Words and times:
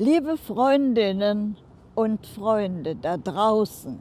Liebe 0.00 0.36
Freundinnen 0.36 1.56
und 1.96 2.24
Freunde 2.24 2.94
da 2.94 3.16
draußen, 3.16 3.98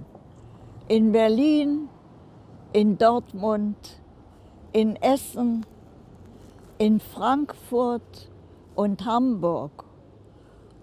in 0.88 1.12
Berlin, 1.12 1.90
in 2.72 3.00
Dortmund, 3.00 4.00
in 4.74 4.96
Essen, 4.98 5.66
in 6.78 7.00
Frankfurt 7.00 8.30
und 8.76 9.06
Hamburg 9.06 9.86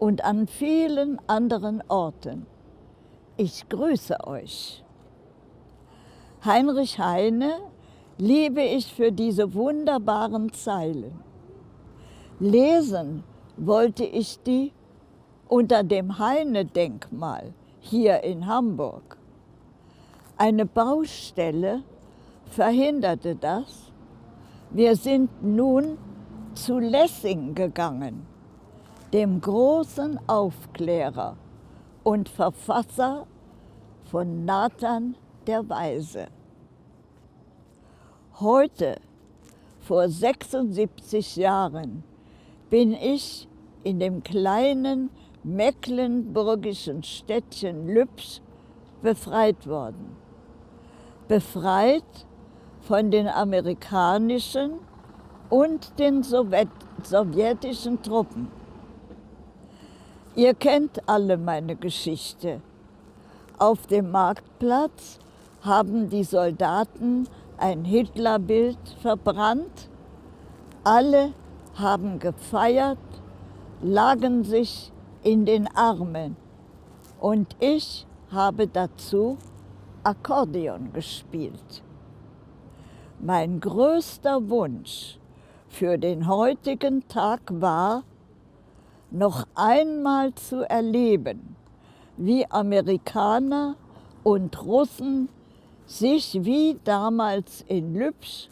und 0.01 0.25
an 0.25 0.49
vielen 0.49 1.21
anderen 1.29 1.81
Orten. 1.87 2.47
Ich 3.37 3.69
grüße 3.69 4.17
euch. 4.27 4.83
Heinrich 6.45 6.99
Heine 6.99 7.61
liebe 8.19 8.63
ich 8.63 8.93
für 8.93 9.13
diese 9.13 9.55
wunderbaren 9.55 10.53
Zeilen. 10.53 11.21
Lesen 12.41 13.23
wollte 13.57 14.03
ich 14.05 14.43
die 14.43 14.73
unter 15.49 15.83
dem 15.83 16.19
Heine-Denkmal 16.19 17.53
hier 17.81 18.23
in 18.23 18.47
Hamburg. 18.47 19.19
Eine 20.37 20.67
Baustelle 20.67 21.83
verhinderte 22.47 23.37
das. 23.37 23.93
Wir 24.71 24.97
sind 24.97 25.31
nun 25.43 25.99
zu 26.55 26.79
Lessing 26.79 27.55
gegangen, 27.55 28.27
dem 29.13 29.41
großen 29.41 30.19
Aufklärer 30.29 31.37
und 32.03 32.29
Verfasser 32.29 33.27
von 34.11 34.45
Nathan 34.45 35.17
der 35.47 35.69
Weise. 35.69 36.27
Heute, 38.41 38.97
vor 39.81 40.09
76 40.09 41.37
Jahren, 41.37 42.03
bin 42.71 42.93
ich 42.93 43.49
in 43.85 44.01
dem 44.01 44.25
kleinen 44.25 45.11
mecklenburgischen 45.45 47.03
Städtchen 47.03 47.87
Lübsch 47.87 48.41
befreit 49.03 49.67
worden. 49.67 50.17
Befreit 51.29 52.27
von 52.81 53.11
den 53.11 53.29
amerikanischen 53.29 54.79
und 55.51 55.99
den 55.99 56.23
Sowjet 56.23 56.69
sowjetischen 57.03 58.01
Truppen. 58.03 58.49
Ihr 60.35 60.55
kennt 60.55 61.07
alle 61.07 61.37
meine 61.37 61.77
Geschichte. 61.77 62.63
Auf 63.59 63.87
dem 63.87 64.11
Marktplatz 64.11 65.19
haben 65.61 66.09
die 66.09 66.25
Soldaten 66.25 67.29
ein 67.59 67.85
Hitlerbild 67.85 68.79
verbrannt. 69.01 69.91
Alle 70.83 71.35
haben 71.75 72.19
gefeiert, 72.19 72.99
lagen 73.83 74.45
sich 74.45 74.94
in 75.25 75.45
den 75.47 75.67
Armen 75.75 76.37
und 77.21 77.57
ich 77.59 78.07
habe 78.31 78.69
dazu 78.69 79.39
Akkordeon 80.03 80.93
gespielt. 80.93 81.83
Mein 83.21 83.59
größter 83.59 84.51
Wunsch 84.51 85.19
für 85.69 85.99
den 85.99 86.29
heutigen 86.29 87.09
Tag 87.09 87.41
war, 87.49 88.05
noch 89.11 89.47
einmal 89.55 90.35
zu 90.35 90.69
erleben, 90.69 91.57
wie 92.17 92.49
Amerikaner 92.51 93.77
und 94.23 94.63
Russen 94.65 95.29
sich 95.87 96.45
wie 96.45 96.79
damals 96.85 97.65
in 97.69 97.95
Lübsch 97.95 98.51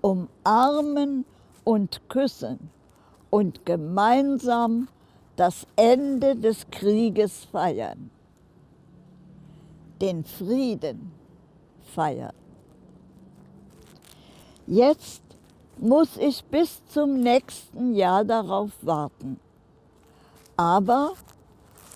umarmen 0.00 1.24
und 1.64 2.08
küssen 2.08 2.70
und 3.30 3.64
gemeinsam 3.64 4.88
das 5.40 5.66
Ende 5.74 6.36
des 6.36 6.66
Krieges 6.70 7.46
feiern, 7.46 8.10
den 9.98 10.22
Frieden 10.22 11.12
feiern. 11.94 12.34
Jetzt 14.66 15.22
muss 15.78 16.18
ich 16.18 16.44
bis 16.44 16.84
zum 16.88 17.20
nächsten 17.20 17.94
Jahr 17.94 18.22
darauf 18.22 18.70
warten. 18.82 19.40
Aber 20.58 21.14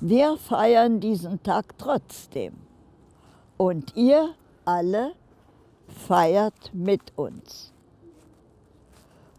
wir 0.00 0.38
feiern 0.38 1.00
diesen 1.00 1.42
Tag 1.42 1.76
trotzdem. 1.76 2.54
Und 3.58 3.94
ihr 3.94 4.30
alle 4.64 5.12
feiert 6.08 6.72
mit 6.72 7.12
uns. 7.16 7.74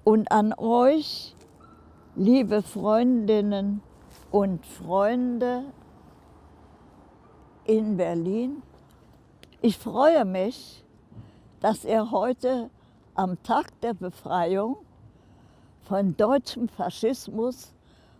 Und 0.03 0.31
an 0.31 0.53
euch, 0.53 1.35
liebe 2.15 2.61
Freundinnen 2.61 3.81
und 4.31 4.65
Freunde 4.65 5.65
in 7.65 7.97
Berlin, 7.97 8.61
ich 9.61 9.77
freue 9.77 10.25
mich, 10.25 10.83
dass 11.59 11.85
ihr 11.85 12.11
heute 12.11 12.69
am 13.15 13.41
Tag 13.43 13.79
der 13.81 13.93
Befreiung 13.93 14.77
von 15.81 16.15
deutschem 16.17 16.67
Faschismus 16.67 17.73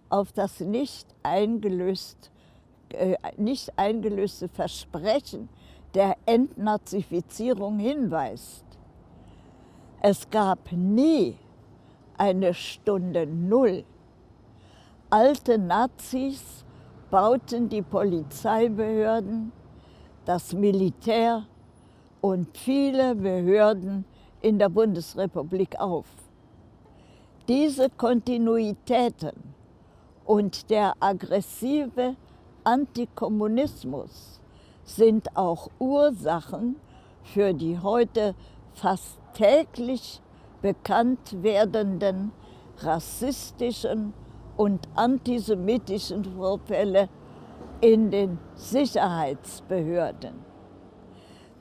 auf 0.10 0.32
das 0.32 0.60
nicht, 0.60 1.08
eingelöst, 1.24 2.32
äh, 2.90 3.18
nicht 3.38 3.78
eingelöste 3.78 4.48
Versprechen 4.48 5.50
der 5.94 6.18
Entnazifizierung 6.26 7.80
hinweist. 7.80 8.66
Es 10.02 10.30
gab 10.30 10.72
nie 10.72 11.38
eine 12.18 12.54
Stunde 12.54 13.26
Null. 13.26 13.84
Alte 15.12 15.60
Nazis 15.60 16.66
bauten 17.12 17.70
die 17.70 17.84
Polizeibehörden, 17.84 19.52
das 20.26 20.52
Militär 20.52 21.46
und 22.22 22.58
viele 22.58 23.14
Behörden 23.14 24.06
in 24.42 24.58
der 24.58 24.70
Bundesrepublik 24.70 25.80
auf. 25.80 26.08
Diese 27.48 27.92
Kontinuitäten 27.92 29.54
und 30.26 30.72
der 30.72 30.94
aggressive 31.00 32.16
Antikommunismus 32.64 34.42
sind 34.86 35.38
auch 35.38 35.70
Ursachen 35.78 36.78
für 37.22 37.54
die 37.54 37.78
heute 37.78 38.34
fast 38.74 39.20
täglich 39.36 40.20
bekannt 40.64 41.44
werdenden 41.44 42.32
rassistischen 42.80 44.14
und 44.58 44.88
antisemitischen 44.96 46.24
Vorfälle 46.24 47.10
in 47.82 48.12
den 48.12 48.38
Sicherheitsbehörden. 48.56 50.36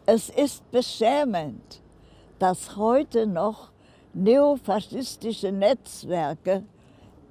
Es 0.06 0.28
ist 0.28 0.71
beschämend, 0.71 1.83
dass 2.38 2.77
heute 2.77 3.27
noch 3.27 3.72
neofaschistische 4.12 5.50
Netzwerke 5.50 6.65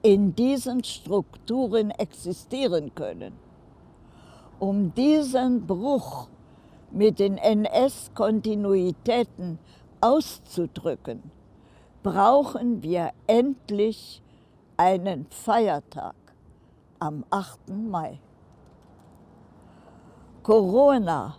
in 0.02 0.36
diesen 0.36 0.84
Strukturen 0.84 1.92
existieren 1.92 2.94
können 2.94 3.44
um 4.64 4.94
diesen 4.94 5.68
Bruch 5.68 6.30
mit 6.90 7.20
den 7.20 7.38
NS-Kontinuitäten 7.38 9.60
auszudrücken, 10.00 11.22
brauchen 12.02 12.82
wir 12.82 13.12
endlich 13.28 14.23
einen 14.78 15.26
Feiertag 15.30 16.16
am 17.00 17.24
8. 17.30 17.70
Mai. 17.70 18.20
Corona 20.42 21.36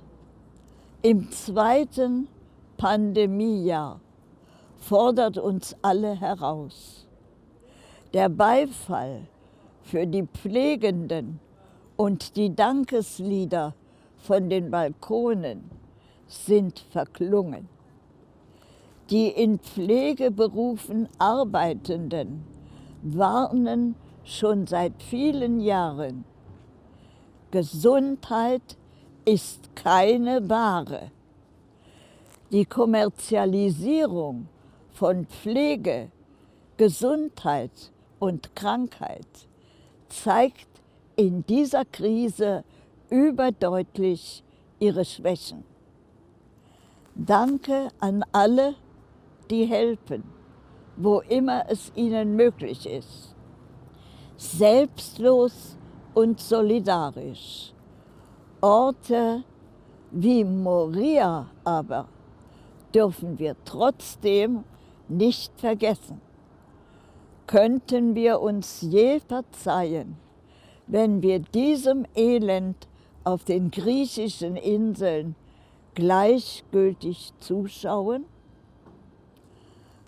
im 1.03 1.31
zweiten 1.31 2.29
Pandemiejahr 2.77 4.01
fordert 4.79 5.39
uns 5.39 5.77
alle 5.83 6.19
heraus. 6.19 7.07
Der 8.13 8.29
Beifall 8.29 9.27
für 9.83 10.07
die 10.07 10.27
Pflegenden 10.27 11.41
und 11.97 12.37
die 12.37 12.55
Dankeslieder 12.55 13.75
von 14.17 14.49
den 14.49 14.71
Balkonen 14.71 15.71
sind 16.27 16.79
verklungen. 16.91 17.69
Die 19.11 19.29
in 19.29 19.59
Pflegeberufen 19.59 21.09
Arbeitenden 21.19 22.54
warnen 23.05 23.95
schon 24.25 24.67
seit 24.67 25.03
vielen 25.03 25.61
Jahren, 25.61 26.25
Gesundheit 27.51 28.77
ist 29.25 29.77
keine 29.77 30.49
Ware. 30.49 31.11
Die 32.51 32.65
Kommerzialisierung 32.65 34.49
von 34.93 35.27
Pflege, 35.27 36.11
Gesundheit 36.77 37.93
und 38.19 38.57
Krankheit 38.57 39.27
zeigt 40.09 40.69
in 41.17 41.47
dieser 41.47 41.85
Krise 41.85 42.65
überdeutlich 43.11 44.43
ihre 44.81 45.05
Schwächen. 45.05 45.65
Danke 47.15 47.89
an 48.01 48.25
alle, 48.33 48.75
die 49.51 49.67
helfen, 49.67 50.25
wo 50.97 51.21
immer 51.21 51.65
es 51.69 51.93
ihnen 51.95 52.37
möglich 52.37 52.87
ist. 52.87 53.35
Selbstlos 54.37 55.77
und 56.15 56.41
solidarisch. 56.41 57.73
Orte 58.61 59.45
wie 60.11 60.45
Moria 60.45 61.51
aber 61.65 62.09
dürfen 62.95 63.39
wir 63.39 63.57
trotzdem 63.65 64.65
nicht 65.09 65.53
vergessen. 65.61 66.21
Könnten 67.47 68.15
wir 68.15 68.41
uns 68.41 68.81
je 68.81 69.21
verzeihen, 69.21 70.17
wenn 70.87 71.21
wir 71.21 71.41
diesem 71.41 72.07
Elend 72.15 72.89
auf 73.25 73.45
den 73.45 73.71
griechischen 73.71 74.57
Inseln 74.57 75.35
gleichgültig 75.95 77.33
zuschauen? 77.41 78.25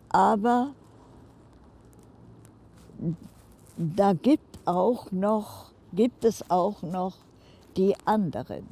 Aber 0.09 0.73
da 3.77 4.15
gibt, 4.15 4.59
auch 4.65 5.13
noch, 5.13 5.71
gibt 5.93 6.25
es 6.25 6.51
auch 6.51 6.83
noch 6.83 7.19
die 7.77 7.95
anderen, 8.05 8.67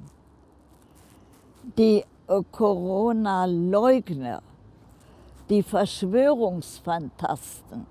die 1.77 2.05
Corona-Leugner, 2.27 4.43
die 5.51 5.63
Verschwörungsfantasten. 5.63 7.87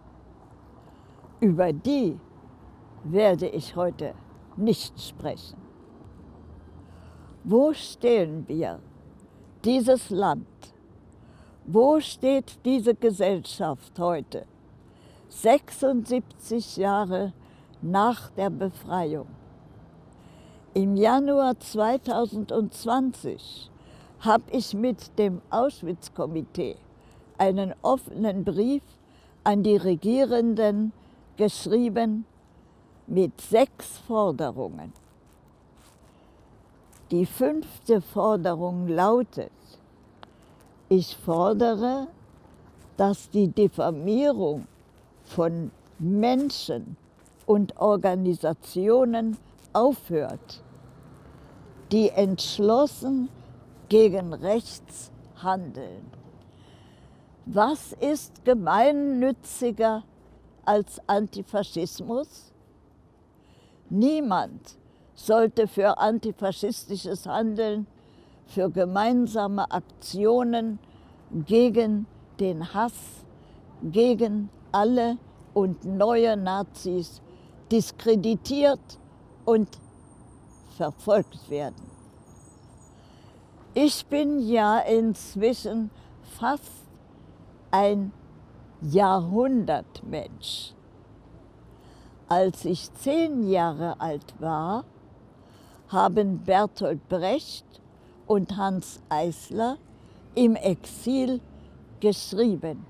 Über 1.40 1.72
die 1.72 2.20
werde 3.04 3.48
ich 3.48 3.76
heute 3.76 4.16
nicht 4.56 5.00
sprechen. 5.00 5.62
Wo 7.44 7.72
stehen 7.74 8.48
wir, 8.48 8.80
dieses 9.64 10.10
Land? 10.10 10.73
Wo 11.66 12.02
steht 12.02 12.60
diese 12.66 12.94
Gesellschaft 12.94 13.98
heute, 13.98 14.46
76 15.30 16.76
Jahre 16.76 17.32
nach 17.82 18.30
der 18.32 18.50
Befreiung? 18.50 19.28
Im 20.74 20.98
Januar 20.98 21.58
2020 21.58 23.72
habe 24.20 24.44
ich 24.52 24.74
mit 24.74 25.18
dem 25.18 25.42
Auschwitz-Komitee 25.52 26.76
einen 27.38 27.74
offenen 27.82 28.44
Brief 28.44 28.84
an 29.46 29.64
die 29.64 29.78
Regierenden 29.78 30.92
geschrieben 31.38 32.26
mit 33.08 33.40
sechs 33.40 34.00
Forderungen. 34.00 34.92
Die 37.10 37.26
fünfte 37.26 38.02
Forderung 38.02 38.90
lautet, 38.90 39.54
ich 40.94 41.18
fordere, 41.18 42.08
dass 42.98 43.30
die 43.32 43.48
Diffamierung 43.48 44.68
von 45.24 45.72
Menschen 45.98 46.98
und 47.48 47.78
Organisationen 47.78 49.38
aufhört, 49.74 50.62
die 51.92 52.10
entschlossen 52.10 53.30
gegen 53.90 54.34
rechts 54.34 55.12
handeln. 55.42 56.06
Was 57.48 57.94
ist 57.94 58.46
gemeinnütziger 58.46 60.04
als 60.64 61.02
Antifaschismus? 61.08 62.54
Niemand 63.90 64.78
sollte 65.16 65.68
für 65.68 65.98
antifaschistisches 65.98 67.26
Handeln, 67.26 67.88
für 68.46 68.70
gemeinsame 68.70 69.70
Aktionen 69.72 70.80
gegen 71.46 72.06
den 72.40 72.74
Hass, 72.74 73.26
gegen 73.82 74.50
alle 74.72 75.18
und 75.54 75.86
neue 75.86 76.38
Nazis 76.38 77.22
diskreditiert 77.72 79.00
und 79.46 79.68
verfolgt 80.78 81.50
werden. 81.50 81.92
Ich 83.74 84.06
bin 84.06 84.40
ja 84.40 84.80
inzwischen 84.80 85.90
fast 86.38 86.84
ein 87.72 88.12
Jahrhundertmensch. 88.82 90.74
Als 92.28 92.66
ich 92.66 92.94
zehn 92.94 93.50
Jahre 93.50 94.00
alt 94.00 94.36
war, 94.40 94.86
haben 95.88 96.44
Bertolt 96.44 97.08
Brecht 97.10 97.66
und 98.28 98.56
Hans 98.58 99.02
Eisler 99.10 99.78
im 100.36 100.56
Exil 100.56 101.42
geschrieben. 102.00 102.86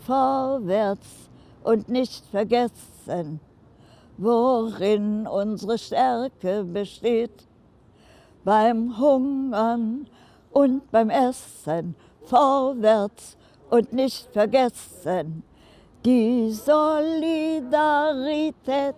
Vorwärts 0.00 1.30
und 1.62 1.88
nicht 1.88 2.26
vergessen, 2.26 3.40
worin 4.18 5.26
unsere 5.26 5.78
Stärke 5.78 6.64
besteht. 6.64 7.48
Beim 8.44 8.98
Hungern 8.98 10.06
und 10.52 10.90
beim 10.90 11.08
Essen 11.08 11.96
vorwärts 12.24 13.36
und 13.70 13.92
nicht 13.92 14.28
vergessen, 14.32 15.44
die 16.04 16.50
Solidarität. 16.52 18.96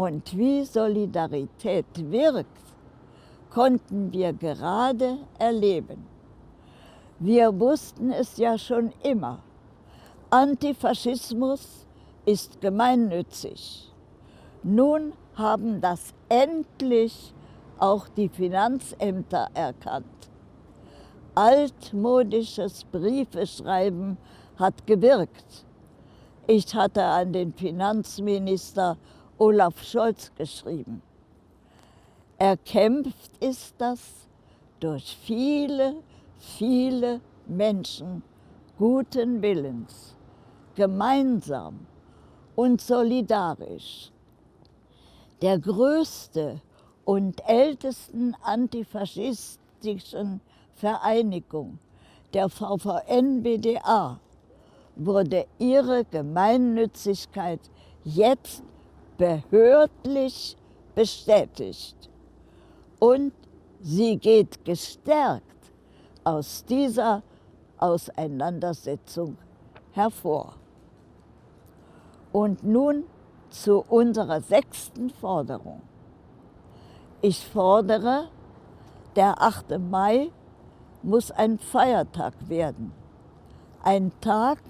Und 0.00 0.34
wie 0.34 0.64
Solidarität 0.64 2.10
wirkt, 2.10 2.62
konnten 3.50 4.10
wir 4.10 4.32
gerade 4.32 5.18
erleben. 5.38 6.06
Wir 7.18 7.60
wussten 7.60 8.10
es 8.10 8.38
ja 8.38 8.56
schon 8.56 8.94
immer. 9.02 9.40
Antifaschismus 10.30 11.84
ist 12.24 12.62
gemeinnützig. 12.62 13.92
Nun 14.62 15.12
haben 15.34 15.82
das 15.82 16.14
endlich 16.30 17.34
auch 17.78 18.08
die 18.08 18.30
Finanzämter 18.30 19.48
erkannt. 19.52 20.30
Altmodisches 21.34 22.84
Briefeschreiben 22.84 24.16
hat 24.56 24.86
gewirkt. 24.86 25.66
Ich 26.46 26.74
hatte 26.74 27.04
an 27.04 27.34
den 27.34 27.52
Finanzminister 27.52 28.96
Olaf 29.40 29.82
Scholz 29.82 30.30
geschrieben. 30.36 31.02
Erkämpft 32.36 33.30
ist 33.40 33.74
das 33.78 34.28
durch 34.80 35.16
viele, 35.22 36.02
viele 36.38 37.22
Menschen 37.46 38.22
guten 38.76 39.40
Willens, 39.40 40.14
gemeinsam 40.74 41.86
und 42.54 42.82
solidarisch. 42.82 44.12
Der 45.40 45.58
größte 45.58 46.60
und 47.06 47.40
ältesten 47.48 48.36
antifaschistischen 48.42 50.42
Vereinigung, 50.74 51.78
der 52.34 52.50
VVN-BDA, 52.50 54.20
wurde 54.96 55.46
ihre 55.58 56.04
Gemeinnützigkeit 56.04 57.60
jetzt 58.04 58.62
behördlich 59.20 60.56
bestätigt. 60.94 62.08
Und 62.98 63.32
sie 63.80 64.16
geht 64.16 64.64
gestärkt 64.64 65.44
aus 66.24 66.64
dieser 66.64 67.22
Auseinandersetzung 67.76 69.36
hervor. 69.92 70.54
Und 72.32 72.64
nun 72.64 73.04
zu 73.50 73.84
unserer 73.88 74.40
sechsten 74.40 75.10
Forderung. 75.10 75.82
Ich 77.20 77.46
fordere, 77.46 78.28
der 79.16 79.42
8. 79.42 79.78
Mai 79.78 80.30
muss 81.02 81.30
ein 81.30 81.58
Feiertag 81.58 82.32
werden. 82.48 82.92
Ein 83.82 84.12
Tag, 84.22 84.60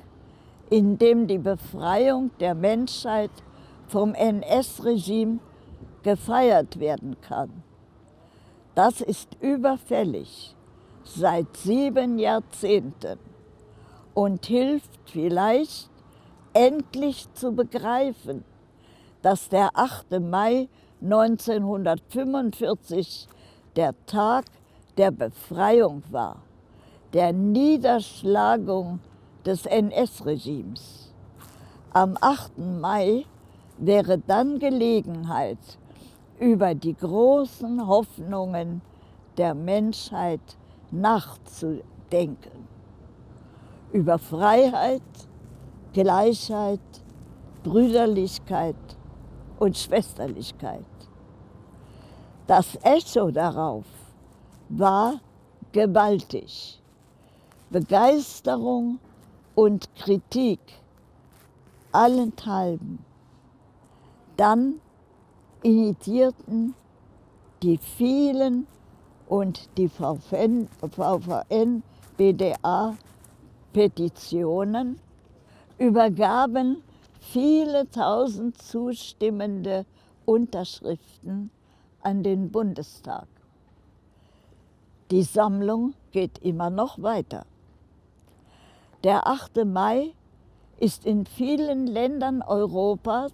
in 0.71 0.99
dem 0.99 1.28
die 1.28 1.38
Befreiung 1.38 2.30
der 2.40 2.57
Menschheit 2.57 3.30
vom 3.90 4.14
NS-Regime 4.14 5.40
gefeiert 6.02 6.78
werden 6.78 7.16
kann. 7.20 7.62
Das 8.75 9.00
ist 9.00 9.37
überfällig 9.40 10.54
seit 11.04 11.56
sieben 11.56 12.18
Jahrzehnten 12.18 13.18
und 14.14 14.44
hilft 14.47 14.90
vielleicht 15.06 15.88
endlich 16.52 17.32
zu 17.35 17.52
begreifen, 17.52 18.44
dass 19.23 19.49
der 19.49 19.70
8. 19.75 20.20
Mai 20.20 20.68
1945 21.02 23.26
der 23.76 23.94
Tag 24.06 24.44
der 24.97 25.11
Befreiung 25.11 26.04
war, 26.11 26.37
der 27.12 27.32
Niederschlagung 27.32 29.00
des 29.44 29.66
NS-Regimes. 29.66 31.12
Am 31.92 32.16
8. 32.20 32.59
Mai 32.59 33.25
wäre 33.80 34.18
dann 34.18 34.58
Gelegenheit, 34.58 35.58
über 36.38 36.75
die 36.75 36.94
großen 36.94 37.87
Hoffnungen 37.87 38.80
der 39.37 39.54
Menschheit 39.54 40.40
nachzudenken. 40.90 42.68
Über 43.92 44.18
Freiheit, 44.18 45.02
Gleichheit, 45.92 46.80
Brüderlichkeit 47.62 48.76
und 49.58 49.76
Schwesterlichkeit. 49.76 50.84
Das 52.46 52.78
Echo 52.82 53.30
darauf 53.30 53.84
war 54.68 55.20
gewaltig. 55.72 56.80
Begeisterung 57.70 58.99
und 59.54 59.94
Kritik 59.94 60.60
allenthalben. 61.92 63.10
Dann 64.40 64.80
initiierten 65.62 66.75
die 67.62 67.76
vielen 67.76 68.66
und 69.28 69.68
die 69.76 69.87
VVN, 69.87 70.66
VVN 70.80 71.82
BDA 72.16 72.97
Petitionen, 73.75 74.99
übergaben 75.76 76.82
viele 77.20 77.90
tausend 77.90 78.56
zustimmende 78.62 79.85
Unterschriften 80.25 81.50
an 82.00 82.23
den 82.23 82.50
Bundestag. 82.50 83.28
Die 85.11 85.23
Sammlung 85.23 85.92
geht 86.12 86.38
immer 86.38 86.70
noch 86.70 87.02
weiter. 87.02 87.44
Der 89.04 89.26
8. 89.26 89.66
Mai 89.66 90.14
ist 90.78 91.04
in 91.04 91.26
vielen 91.26 91.87
Ländern 91.87 92.40
Europas 92.40 93.32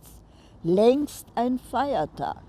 längst 0.66 1.28
ein 1.36 1.58
Feiertag. 1.58 2.42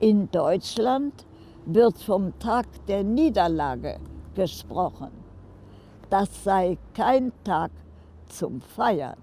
In 0.00 0.30
Deutschland 0.30 1.26
wird 1.66 1.98
vom 1.98 2.38
Tag 2.38 2.66
der 2.86 3.04
Niederlage 3.04 3.98
gesprochen. 4.34 5.10
Das 6.08 6.44
sei 6.44 6.78
kein 6.94 7.32
Tag 7.44 7.70
zum 8.28 8.60
Feiern. 8.60 9.18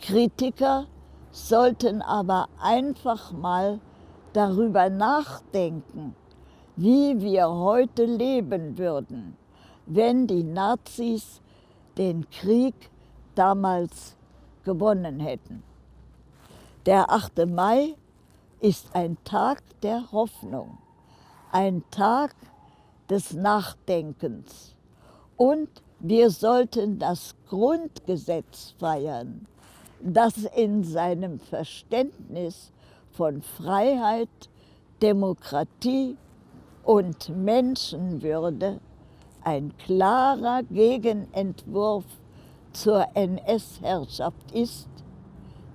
Kritiker 0.00 0.86
sollten 1.30 2.02
aber 2.02 2.48
einfach 2.60 3.32
mal 3.32 3.78
darüber 4.32 4.90
nachdenken, 4.90 6.16
wie 6.74 7.20
wir 7.20 7.48
heute 7.48 8.04
leben 8.04 8.78
würden, 8.78 9.36
wenn 9.86 10.26
die 10.26 10.42
Nazis 10.42 11.40
den 11.98 12.28
Krieg 12.30 12.74
damals 13.34 14.16
gewonnen 14.64 15.20
hätten. 15.20 15.62
Der 16.84 17.12
8. 17.12 17.46
Mai 17.46 17.94
ist 18.58 18.96
ein 18.96 19.16
Tag 19.22 19.62
der 19.82 20.10
Hoffnung, 20.10 20.78
ein 21.52 21.84
Tag 21.92 22.34
des 23.08 23.34
Nachdenkens. 23.34 24.74
Und 25.36 25.68
wir 26.00 26.28
sollten 26.30 26.98
das 26.98 27.36
Grundgesetz 27.48 28.74
feiern, 28.80 29.46
das 30.00 30.38
in 30.56 30.82
seinem 30.82 31.38
Verständnis 31.38 32.72
von 33.12 33.42
Freiheit, 33.42 34.50
Demokratie 35.00 36.16
und 36.82 37.28
Menschenwürde 37.28 38.80
ein 39.44 39.72
klarer 39.78 40.64
Gegenentwurf 40.64 42.06
zur 42.72 43.06
NS-Herrschaft 43.14 44.50
ist, 44.52 44.88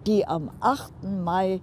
die 0.07 0.25
am 0.25 0.49
8. 0.61 1.03
Mai 1.03 1.61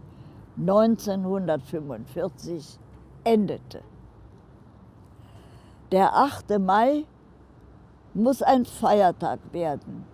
1945 0.59 2.79
endete. 3.25 3.81
Der 5.91 6.15
8. 6.15 6.59
Mai 6.59 7.07
muss 8.13 8.43
ein 8.43 8.67
Feiertag 8.67 9.41
werden. 9.53 10.05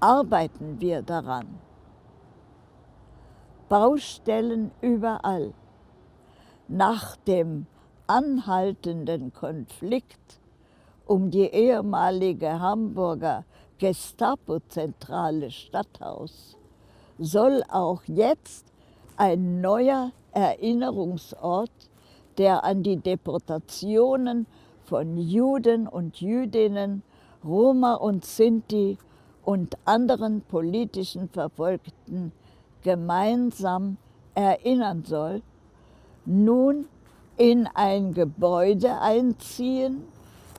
Arbeiten 0.00 0.80
wir 0.80 1.02
daran. 1.02 1.60
Baustellen 3.68 4.72
überall. 4.80 5.54
Nach 6.66 7.14
dem 7.16 7.66
anhaltenden 8.08 9.32
Konflikt 9.32 10.40
um 11.06 11.30
die 11.30 11.46
ehemalige 11.46 12.58
Hamburger 12.58 13.44
Gestapo-Zentrale 13.78 15.50
Stadthaus 15.50 16.56
soll 17.18 17.62
auch 17.68 18.02
jetzt 18.06 18.66
ein 19.16 19.60
neuer 19.60 20.12
Erinnerungsort, 20.32 21.70
der 22.38 22.64
an 22.64 22.82
die 22.82 22.96
Deportationen 22.96 24.46
von 24.84 25.16
Juden 25.16 25.86
und 25.86 26.20
Jüdinnen, 26.20 27.02
Roma 27.44 27.94
und 27.94 28.24
Sinti 28.24 28.98
und 29.44 29.76
anderen 29.84 30.40
politischen 30.42 31.28
Verfolgten 31.28 32.32
gemeinsam 32.82 33.98
erinnern 34.34 35.04
soll, 35.04 35.42
nun 36.24 36.86
in 37.36 37.68
ein 37.74 38.14
Gebäude 38.14 39.00
einziehen, 39.00 40.04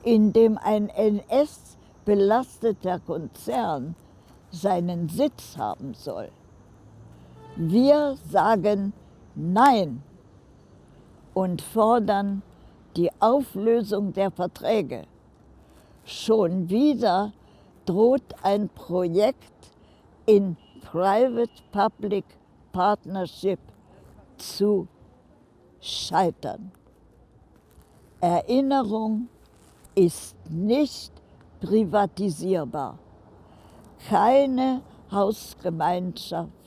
in 0.02 0.32
dem 0.32 0.58
ein 0.58 0.88
NS-belasteter 0.88 3.00
Konzern 3.00 3.96
seinen 4.50 5.08
Sitz 5.08 5.56
haben 5.56 5.94
soll. 5.94 6.28
Wir 7.58 8.18
sagen 8.30 8.92
Nein 9.34 10.02
und 11.32 11.62
fordern 11.62 12.42
die 12.96 13.10
Auflösung 13.18 14.12
der 14.12 14.30
Verträge. 14.30 15.04
Schon 16.04 16.68
wieder 16.68 17.32
droht 17.86 18.34
ein 18.42 18.68
Projekt 18.68 19.72
in 20.26 20.58
Private-Public 20.82 22.26
Partnership 22.72 23.60
zu 24.36 24.86
scheitern. 25.80 26.70
Erinnerung 28.20 29.28
ist 29.94 30.36
nicht 30.50 31.10
privatisierbar. 31.60 32.98
Keine 34.10 34.82
Hausgemeinschaft 35.10 36.65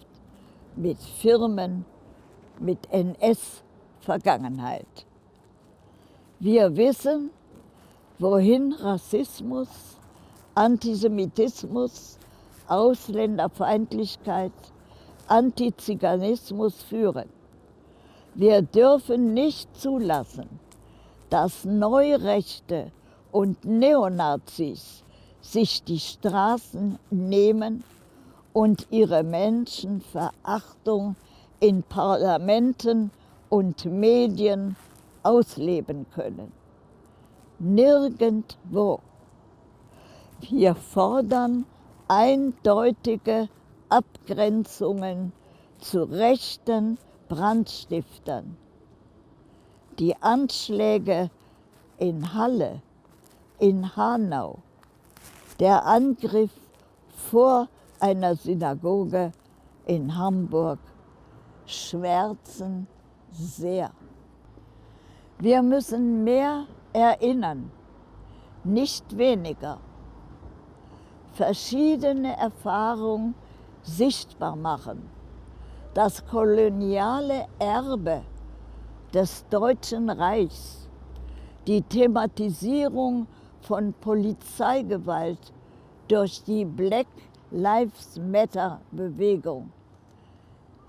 mit 0.75 0.97
Firmen 0.97 1.85
mit 2.59 2.79
NS-Vergangenheit. 2.91 5.05
Wir 6.39 6.75
wissen, 6.75 7.29
wohin 8.17 8.73
Rassismus, 8.73 9.69
Antisemitismus, 10.55 12.17
Ausländerfeindlichkeit, 12.67 14.51
Antiziganismus 15.27 16.81
führen. 16.83 17.29
Wir 18.35 18.61
dürfen 18.61 19.33
nicht 19.33 19.75
zulassen, 19.75 20.59
dass 21.29 21.65
Neurechte 21.65 22.91
und 23.31 23.65
Neonazis 23.65 25.03
sich 25.41 25.83
die 25.83 25.99
Straßen 25.99 26.99
nehmen 27.09 27.83
und 28.53 28.88
ihre 28.89 29.24
Menschenverachtung 29.24 31.15
in 31.60 31.84
Parlamenten 31.84 33.12
und 33.50 33.86
Medien 33.86 34.75
ausleben 35.24 36.06
können. 36.13 36.51
Nirgendwo. 37.60 39.01
Wir 40.50 40.75
fordern 40.75 41.65
eindeutige 42.08 43.50
Abgrenzungen 43.89 45.34
zu 45.79 46.03
rechten 46.03 46.98
Brandstiftern. 47.27 48.58
Die 50.00 50.15
Anschläge 50.22 51.29
in 51.98 52.34
Halle, 52.34 52.82
in 53.60 53.96
Hanau, 53.96 54.60
der 55.60 55.86
Angriff 55.86 56.51
vor 57.10 57.68
einer 58.00 58.36
Synagoge 58.36 59.32
in 59.86 60.15
Hamburg 60.15 60.79
schmerzen 61.65 62.88
sehr. 63.32 63.91
Wir 65.39 65.62
müssen 65.62 66.24
mehr 66.24 66.65
erinnern, 66.94 67.72
nicht 68.63 69.18
weniger. 69.18 69.79
Verschiedene 71.34 72.36
Erfahrungen 72.38 73.36
sichtbar 73.84 74.56
machen. 74.56 75.10
Das 75.94 76.25
koloniale 76.25 77.48
Erbe 77.58 78.22
des 79.13 79.46
Deutschen 79.50 80.10
Reichs, 80.10 80.89
die 81.68 81.82
Thematisierung 81.82 83.27
von 83.62 83.94
Polizeigewalt 83.94 85.53
durch 86.08 86.44
die 86.44 86.65
Black 86.65 87.08
Lives 87.51 88.18
Matter 88.20 88.79
Bewegung 88.91 89.72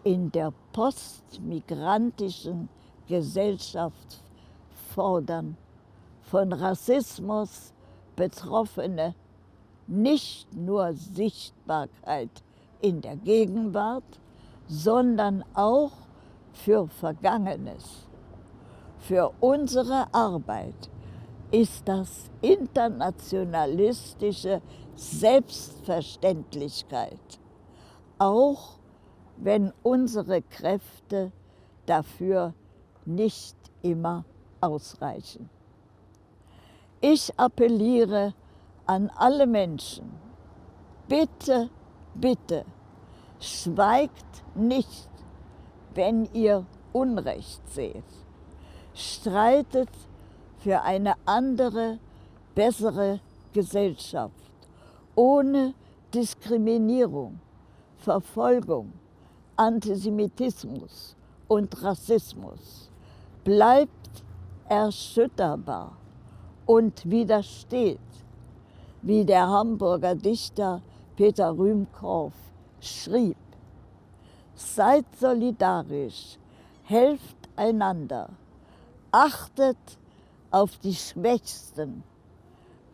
in 0.05 0.31
der 0.31 0.53
postmigrantischen 0.73 2.69
Gesellschaft 3.09 4.23
fordern, 4.95 5.57
von 6.23 6.53
Rassismus 6.53 7.73
Betroffene 8.15 9.15
nicht 9.87 10.55
nur 10.55 10.93
Sichtbarkeit 10.93 12.31
in 12.83 13.01
der 13.01 13.17
Gegenwart, 13.17 14.21
sondern 14.69 15.43
auch 15.55 15.93
für 16.53 16.87
Vergangenes. 16.89 18.07
Für 18.99 19.33
unsere 19.41 20.13
Arbeit 20.13 20.91
ist 21.51 21.89
das 21.89 22.31
internationalistische 22.41 24.63
Selbstverständlichkeit, 24.95 27.41
auch 28.19 28.79
wenn 29.37 29.73
unsere 29.83 30.43
Kräfte 30.43 31.33
dafür 31.87 32.55
nicht 33.05 33.57
immer 33.83 34.25
ausreichen. 34.61 35.51
Ich 37.01 37.37
appelliere 37.39 38.35
an 38.87 39.11
alle 39.17 39.47
Menschen, 39.47 40.13
bitte, 41.09 41.71
bitte, 42.15 42.65
schweigt 43.41 44.45
nicht, 44.55 45.09
wenn 45.95 46.29
ihr 46.35 46.67
Unrecht 46.93 47.67
seht. 47.71 48.05
Streitet 48.93 49.89
für 50.61 50.83
eine 50.83 51.15
andere, 51.25 51.99
bessere 52.55 53.21
Gesellschaft, 53.53 54.35
ohne 55.15 55.75
Diskriminierung, 56.15 57.41
Verfolgung, 57.99 58.93
Antisemitismus 59.57 61.17
und 61.49 61.83
Rassismus. 61.83 62.91
Bleibt 63.45 63.91
erschütterbar 64.69 65.97
und 66.67 67.09
widersteht, 67.11 67.99
wie 69.03 69.25
der 69.25 69.49
Hamburger 69.49 70.15
Dichter 70.15 70.83
Peter 71.17 71.57
Rühmkorff 71.57 72.35
schrieb. 72.81 73.37
Seid 74.55 75.05
solidarisch, 75.19 76.39
helft 76.85 77.37
einander, 77.57 78.29
achtet 79.11 79.77
auf 80.51 80.79
die 80.79 80.95
Schwächsten, 80.95 82.03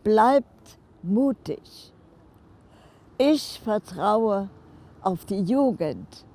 bleibt 0.03 0.77
mutig. 1.01 1.93
Ich 3.17 3.59
vertraue 3.59 4.49
auf 5.01 5.25
die 5.25 5.41
Jugend. 5.41 6.25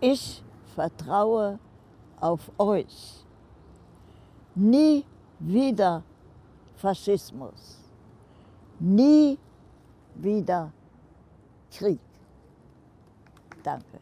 Ich 0.00 0.42
vertraue 0.74 1.58
auf 2.20 2.50
euch. 2.58 3.24
Nie 4.54 5.04
wieder 5.38 6.02
Faschismus. 6.76 7.78
Nie 8.78 9.38
wieder 10.16 10.72
Krieg. 11.70 12.00
Danke. 13.62 14.00